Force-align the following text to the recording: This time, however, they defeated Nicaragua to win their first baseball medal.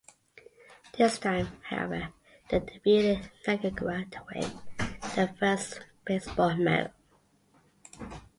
This 0.97 1.19
time, 1.19 1.61
however, 1.69 2.07
they 2.49 2.57
defeated 2.59 3.29
Nicaragua 3.45 4.05
to 4.05 4.23
win 4.33 4.59
their 5.15 5.27
first 5.39 5.79
baseball 6.05 6.57
medal. 6.57 6.91